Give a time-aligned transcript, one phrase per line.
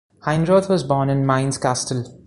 [0.25, 2.11] Heinroth was born in Mainz-Kastel.